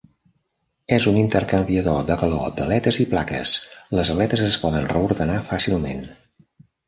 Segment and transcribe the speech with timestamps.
[0.95, 3.53] En un intercanviador de calor d'aletes i plaques,
[3.99, 6.03] les aletes es poden reordenar fàcilment.